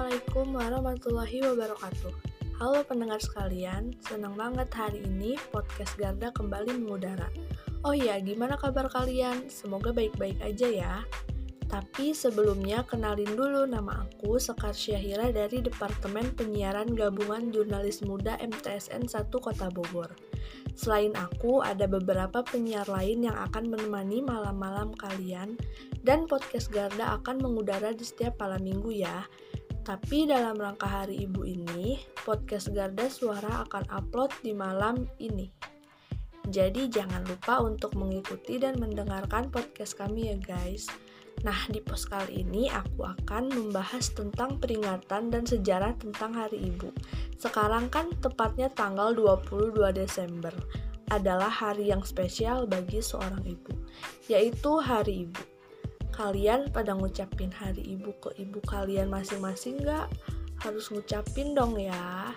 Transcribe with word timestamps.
Assalamualaikum 0.00 0.56
warahmatullahi 0.56 1.38
wabarakatuh. 1.44 2.12
Halo 2.56 2.80
pendengar 2.88 3.20
sekalian, 3.20 3.92
senang 4.00 4.32
banget 4.32 4.72
hari 4.72 5.04
ini 5.04 5.36
podcast 5.52 5.92
Garda 6.00 6.32
kembali 6.32 6.72
mengudara. 6.72 7.28
Oh 7.84 7.92
iya, 7.92 8.16
gimana 8.16 8.56
kabar 8.56 8.88
kalian? 8.88 9.52
Semoga 9.52 9.92
baik-baik 9.92 10.40
aja 10.40 10.68
ya. 10.72 10.94
Tapi 11.68 12.16
sebelumnya 12.16 12.80
kenalin 12.88 13.28
dulu 13.36 13.68
nama 13.68 14.08
aku 14.08 14.40
Sekar 14.40 14.72
Syahira 14.72 15.28
dari 15.36 15.60
Departemen 15.60 16.32
Penyiaran 16.32 16.96
Gabungan 16.96 17.52
Jurnalis 17.52 18.00
Muda 18.00 18.40
MTSN 18.40 19.04
1 19.04 19.28
Kota 19.36 19.68
Bogor. 19.68 20.16
Selain 20.80 21.12
aku, 21.12 21.60
ada 21.60 21.84
beberapa 21.84 22.40
penyiar 22.40 22.88
lain 22.88 23.28
yang 23.28 23.36
akan 23.36 23.68
menemani 23.68 24.24
malam-malam 24.24 24.96
kalian 24.96 25.60
dan 26.00 26.24
podcast 26.24 26.72
Garda 26.72 27.20
akan 27.20 27.44
mengudara 27.44 27.92
di 27.92 28.00
setiap 28.00 28.40
malam 28.40 28.64
minggu 28.64 28.96
ya. 28.96 29.28
Tapi 29.80 30.28
dalam 30.28 30.60
rangka 30.60 30.84
Hari 30.84 31.24
Ibu 31.24 31.40
ini, 31.48 31.96
podcast 32.20 32.68
Garda 32.76 33.08
Suara 33.08 33.64
akan 33.64 33.88
upload 33.88 34.28
di 34.44 34.52
malam 34.52 35.08
ini. 35.16 35.48
Jadi 36.44 36.92
jangan 36.92 37.24
lupa 37.24 37.64
untuk 37.64 37.96
mengikuti 37.96 38.60
dan 38.60 38.76
mendengarkan 38.76 39.48
podcast 39.48 39.96
kami 39.96 40.28
ya 40.28 40.36
guys. 40.36 40.84
Nah, 41.40 41.56
di 41.72 41.80
post 41.80 42.12
kali 42.12 42.44
ini 42.44 42.68
aku 42.68 43.08
akan 43.08 43.48
membahas 43.48 44.12
tentang 44.12 44.60
peringatan 44.60 45.32
dan 45.32 45.48
sejarah 45.48 45.96
tentang 45.96 46.36
Hari 46.36 46.60
Ibu. 46.60 46.92
Sekarang 47.40 47.88
kan 47.88 48.12
tepatnya 48.20 48.68
tanggal 48.68 49.16
22 49.16 49.72
Desember 49.96 50.52
adalah 51.08 51.48
hari 51.48 51.88
yang 51.88 52.04
spesial 52.04 52.68
bagi 52.68 53.00
seorang 53.00 53.42
ibu, 53.42 53.74
yaitu 54.28 54.78
Hari 54.78 55.26
Ibu. 55.26 55.59
Kalian 56.10 56.68
pada 56.74 56.92
ngucapin 56.92 57.50
Hari 57.54 57.82
Ibu 57.96 58.10
ke 58.20 58.30
ibu 58.38 58.58
kalian 58.66 59.08
masing-masing 59.08 59.80
nggak? 59.80 60.10
Harus 60.60 60.92
ngucapin 60.92 61.56
dong 61.56 61.80
ya. 61.80 62.34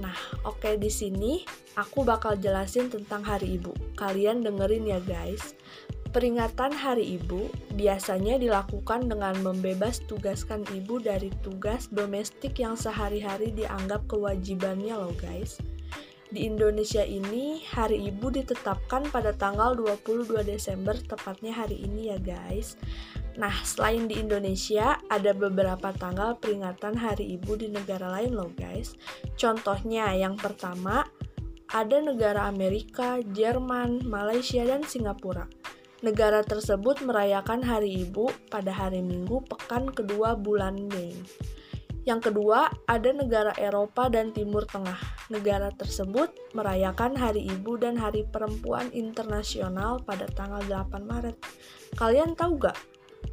Nah, 0.00 0.16
oke 0.48 0.64
okay, 0.64 0.74
di 0.80 0.88
sini 0.88 1.44
aku 1.76 2.02
bakal 2.06 2.38
jelasin 2.40 2.88
tentang 2.88 3.20
Hari 3.20 3.60
Ibu. 3.60 3.98
Kalian 4.00 4.40
dengerin 4.40 4.88
ya 4.88 5.00
guys. 5.04 5.52
Peringatan 6.12 6.76
Hari 6.76 7.16
Ibu 7.20 7.48
biasanya 7.76 8.36
dilakukan 8.36 9.08
dengan 9.08 9.32
membebas 9.40 10.04
tugaskan 10.04 10.60
ibu 10.76 11.00
dari 11.00 11.32
tugas 11.40 11.88
domestik 11.88 12.60
yang 12.60 12.76
sehari-hari 12.76 13.48
dianggap 13.56 14.04
kewajibannya 14.12 14.92
loh 14.92 15.16
guys. 15.16 15.56
Di 16.32 16.48
Indonesia 16.48 17.04
ini, 17.04 17.60
Hari 17.60 18.08
Ibu 18.08 18.32
ditetapkan 18.32 19.04
pada 19.12 19.36
tanggal 19.36 19.76
22 19.76 20.40
Desember, 20.40 20.96
tepatnya 20.96 21.52
hari 21.52 21.84
ini 21.84 22.08
ya 22.08 22.16
guys. 22.16 22.80
Nah, 23.36 23.52
selain 23.60 24.08
di 24.08 24.16
Indonesia, 24.16 24.96
ada 25.12 25.36
beberapa 25.36 25.92
tanggal 25.92 26.40
peringatan 26.40 26.96
Hari 26.96 27.36
Ibu 27.36 27.60
di 27.60 27.68
negara 27.68 28.08
lain 28.08 28.32
loh 28.32 28.48
guys. 28.56 28.96
Contohnya, 29.36 30.16
yang 30.16 30.40
pertama, 30.40 31.04
ada 31.68 32.00
negara 32.00 32.48
Amerika, 32.48 33.20
Jerman, 33.20 34.00
Malaysia, 34.08 34.64
dan 34.64 34.88
Singapura. 34.88 35.44
Negara 36.00 36.40
tersebut 36.40 37.04
merayakan 37.04 37.60
Hari 37.60 38.08
Ibu 38.08 38.48
pada 38.48 38.72
hari 38.72 39.04
Minggu 39.04 39.44
pekan 39.52 39.92
kedua 39.92 40.32
bulan 40.32 40.80
Mei. 40.88 41.12
Yang 42.02 42.34
kedua, 42.34 42.66
ada 42.90 43.14
negara 43.14 43.54
Eropa 43.54 44.10
dan 44.10 44.34
Timur 44.34 44.66
Tengah. 44.66 44.98
Negara 45.30 45.70
tersebut 45.70 46.34
merayakan 46.50 47.14
Hari 47.14 47.46
Ibu 47.46 47.78
dan 47.78 47.94
Hari 47.94 48.26
Perempuan 48.26 48.90
Internasional 48.90 50.02
pada 50.02 50.26
tanggal 50.34 50.66
8 50.66 50.98
Maret. 51.06 51.38
Kalian 51.94 52.34
tahu 52.34 52.58
gak 52.58 52.74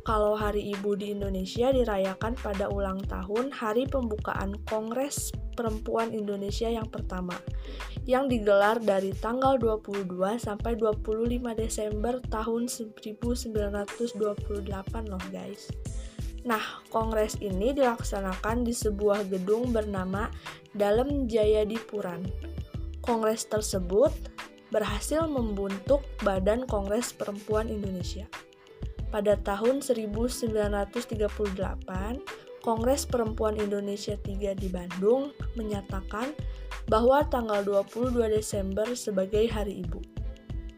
kalau 0.06 0.38
Hari 0.38 0.70
Ibu 0.78 1.02
di 1.02 1.18
Indonesia 1.18 1.74
dirayakan 1.74 2.38
pada 2.38 2.70
ulang 2.70 3.02
tahun 3.10 3.50
hari 3.50 3.90
pembukaan 3.90 4.54
Kongres 4.70 5.34
Perempuan 5.58 6.14
Indonesia 6.16 6.72
yang 6.72 6.88
pertama 6.88 7.36
yang 8.08 8.32
digelar 8.32 8.80
dari 8.80 9.12
tanggal 9.18 9.60
22 9.60 10.08
sampai 10.40 10.80
25 10.80 11.52
Desember 11.58 12.22
tahun 12.32 12.66
1928 12.66 14.16
loh 15.10 15.26
guys. 15.30 15.70
Nah, 16.48 16.64
kongres 16.88 17.36
ini 17.44 17.76
dilaksanakan 17.76 18.64
di 18.64 18.72
sebuah 18.72 19.28
gedung 19.28 19.76
bernama 19.76 20.32
Dalem 20.72 21.28
Jayadipuran. 21.28 22.24
Kongres 23.04 23.48
tersebut 23.50 24.14
berhasil 24.70 25.26
membentuk 25.26 26.06
Badan 26.24 26.64
Kongres 26.70 27.12
Perempuan 27.12 27.68
Indonesia. 27.68 28.30
Pada 29.10 29.36
tahun 29.42 29.82
1938, 29.82 30.94
Kongres 32.62 33.04
Perempuan 33.10 33.58
Indonesia 33.58 34.14
III 34.14 34.54
di 34.54 34.70
Bandung 34.70 35.34
menyatakan 35.58 36.30
bahwa 36.86 37.26
tanggal 37.26 37.66
22 37.66 38.30
Desember 38.30 38.86
sebagai 38.94 39.50
Hari 39.50 39.82
Ibu. 39.82 40.00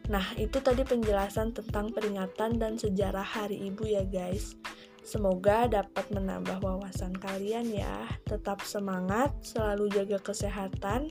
Nah, 0.07 0.23
itu 0.39 0.59
tadi 0.63 0.87
penjelasan 0.87 1.51
tentang 1.51 1.91
peringatan 1.91 2.59
dan 2.59 2.79
sejarah 2.79 3.23
Hari 3.23 3.59
Ibu 3.71 3.83
ya 3.87 4.03
guys. 4.07 4.60
Semoga 5.01 5.65
dapat 5.65 6.13
menambah 6.13 6.61
wawasan 6.61 7.17
kalian 7.17 7.73
ya. 7.73 8.05
Tetap 8.29 8.61
semangat, 8.61 9.33
selalu 9.41 9.89
jaga 9.89 10.21
kesehatan, 10.21 11.09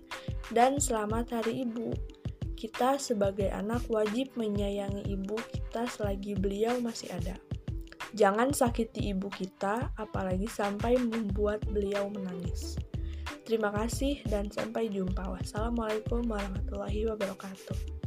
dan 0.54 0.78
selamat 0.78 1.42
Hari 1.42 1.66
Ibu. 1.66 1.90
Kita 2.54 3.02
sebagai 3.02 3.50
anak 3.50 3.88
wajib 3.88 4.36
menyayangi 4.36 5.08
ibu 5.08 5.32
kita 5.48 5.88
selagi 5.88 6.36
beliau 6.36 6.76
masih 6.78 7.08
ada. 7.08 7.34
Jangan 8.12 8.52
sakiti 8.52 9.10
ibu 9.10 9.32
kita, 9.32 9.96
apalagi 9.96 10.44
sampai 10.44 11.00
membuat 11.00 11.64
beliau 11.66 12.12
menangis. 12.12 12.76
Terima 13.48 13.72
kasih 13.74 14.22
dan 14.28 14.52
sampai 14.52 14.92
jumpa. 14.92 15.24
Wassalamualaikum 15.24 16.28
warahmatullahi 16.28 17.08
wabarakatuh. 17.10 17.99